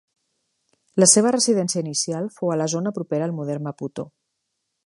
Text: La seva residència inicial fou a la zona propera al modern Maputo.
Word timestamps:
La 1.03 1.07
seva 1.11 1.33
residència 1.35 1.83
inicial 1.87 2.31
fou 2.39 2.55
a 2.55 2.57
la 2.63 2.69
zona 2.77 2.97
propera 2.99 3.29
al 3.31 3.39
modern 3.43 3.69
Maputo. 3.69 4.11